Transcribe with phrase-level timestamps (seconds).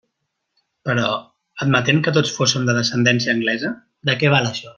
[0.89, 1.11] Però,
[1.65, 3.75] admetent que tots fóssem de descendència anglesa,
[4.11, 4.69] ¿de què val, això?